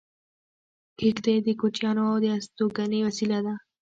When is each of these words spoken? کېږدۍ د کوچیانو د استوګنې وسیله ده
کېږدۍ 0.99 1.37
د 1.43 1.47
کوچیانو 1.61 2.07
د 2.23 2.25
استوګنې 2.37 2.99
وسیله 3.07 3.39
ده 3.45 3.53